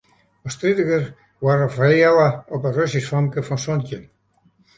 [0.47, 1.03] As tritiger
[1.43, 2.25] waard er fereale
[2.57, 4.03] op in Russysk famke fan santjin.